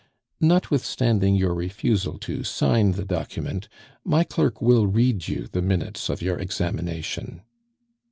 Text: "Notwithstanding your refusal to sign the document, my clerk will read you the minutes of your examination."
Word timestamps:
"Notwithstanding 0.39 1.35
your 1.35 1.53
refusal 1.53 2.17
to 2.21 2.43
sign 2.43 2.93
the 2.93 3.05
document, 3.05 3.69
my 4.03 4.23
clerk 4.23 4.59
will 4.59 4.87
read 4.87 5.27
you 5.27 5.45
the 5.45 5.61
minutes 5.61 6.09
of 6.09 6.23
your 6.23 6.39
examination." 6.39 7.43